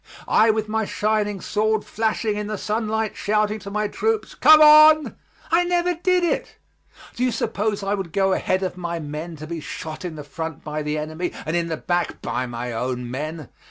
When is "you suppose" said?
7.23-7.83